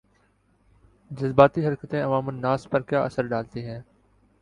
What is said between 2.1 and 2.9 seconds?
الناس پر